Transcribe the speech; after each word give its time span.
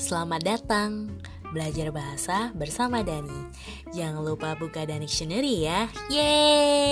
Selamat 0.00 0.40
datang 0.40 1.12
belajar 1.52 1.92
bahasa 1.92 2.48
bersama 2.56 3.04
Dani. 3.04 3.52
Jangan 3.92 4.24
lupa 4.24 4.56
buka 4.56 4.88
Dictionary 4.88 5.68
ya. 5.68 5.92
Yeay! 6.08 6.89